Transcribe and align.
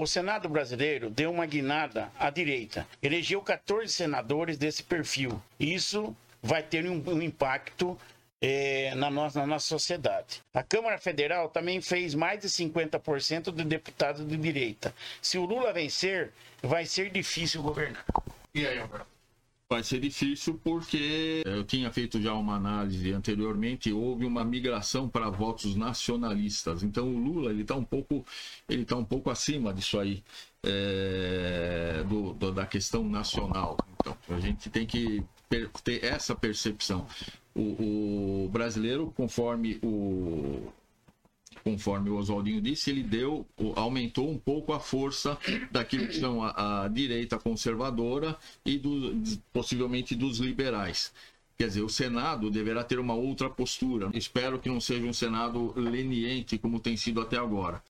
o 0.00 0.06
Senado 0.06 0.48
brasileiro 0.48 1.10
deu 1.10 1.30
uma 1.30 1.46
guinada 1.46 2.10
à 2.18 2.30
direita. 2.30 2.86
Elegeu 3.02 3.40
14 3.40 3.92
senadores 3.92 4.58
desse 4.58 4.82
perfil. 4.82 5.40
Isso 5.58 6.14
vai 6.42 6.62
ter 6.62 6.88
um, 6.88 7.02
um 7.06 7.22
impacto 7.22 7.98
é, 8.40 8.94
na, 8.94 9.10
nossa, 9.10 9.40
na 9.40 9.46
nossa 9.46 9.66
sociedade. 9.66 10.42
A 10.52 10.62
Câmara 10.62 10.98
Federal 10.98 11.48
também 11.48 11.80
fez 11.80 12.14
mais 12.14 12.40
de 12.40 12.48
50% 12.48 13.52
de 13.52 13.64
deputados 13.64 14.26
de 14.26 14.36
direita. 14.36 14.94
Se 15.22 15.38
o 15.38 15.44
Lula 15.44 15.72
vencer, 15.72 16.32
vai 16.62 16.84
ser 16.84 17.10
difícil 17.10 17.62
governar. 17.62 18.04
E 18.54 18.66
aí, 18.66 18.78
Alberto? 18.78 19.15
Vai 19.68 19.82
ser 19.82 19.98
difícil 19.98 20.60
porque 20.62 21.42
eu 21.44 21.64
tinha 21.64 21.90
feito 21.90 22.22
já 22.22 22.32
uma 22.34 22.54
análise 22.54 23.12
anteriormente, 23.12 23.92
houve 23.92 24.24
uma 24.24 24.44
migração 24.44 25.08
para 25.08 25.28
votos 25.28 25.74
nacionalistas. 25.74 26.84
Então 26.84 27.08
o 27.08 27.18
Lula 27.18 27.50
ele 27.50 27.62
está 27.62 27.74
um 27.74 27.82
pouco 27.82 28.24
ele 28.68 28.84
tá 28.84 28.94
um 28.94 29.04
pouco 29.04 29.28
acima 29.28 29.74
disso 29.74 29.98
aí 29.98 30.22
é, 30.62 32.04
do, 32.08 32.32
do, 32.34 32.52
da 32.52 32.64
questão 32.64 33.08
nacional. 33.08 33.76
Então 33.96 34.16
a 34.28 34.38
gente 34.38 34.70
tem 34.70 34.86
que 34.86 35.24
ter 35.82 36.04
essa 36.04 36.32
percepção. 36.36 37.04
O, 37.52 38.44
o 38.44 38.48
brasileiro, 38.48 39.12
conforme 39.16 39.80
o 39.82 40.70
conforme 41.66 42.10
o 42.10 42.16
Oswaldinho 42.16 42.60
disse, 42.60 42.90
ele 42.90 43.02
deu, 43.02 43.44
aumentou 43.74 44.30
um 44.30 44.38
pouco 44.38 44.72
a 44.72 44.78
força 44.78 45.36
daquilo 45.68 46.06
que 46.06 46.20
são 46.20 46.40
a, 46.40 46.84
a 46.84 46.88
direita 46.88 47.40
conservadora 47.40 48.38
e 48.64 48.78
do, 48.78 49.20
possivelmente 49.52 50.14
dos 50.14 50.38
liberais. 50.38 51.12
Quer 51.58 51.66
dizer, 51.66 51.82
o 51.82 51.88
Senado 51.88 52.52
deverá 52.52 52.84
ter 52.84 53.00
uma 53.00 53.14
outra 53.14 53.50
postura. 53.50 54.08
Espero 54.14 54.60
que 54.60 54.68
não 54.68 54.80
seja 54.80 55.04
um 55.04 55.12
Senado 55.12 55.72
leniente 55.74 56.56
como 56.56 56.78
tem 56.78 56.96
sido 56.96 57.20
até 57.20 57.36
agora. 57.36 57.82